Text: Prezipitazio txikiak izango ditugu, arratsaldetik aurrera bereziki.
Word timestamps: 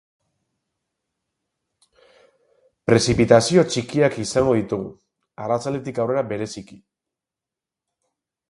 Prezipitazio 2.91 3.65
txikiak 3.75 4.19
izango 4.25 4.57
ditugu, 4.61 4.91
arratsaldetik 5.45 6.03
aurrera 6.07 6.25
bereziki. 6.33 6.81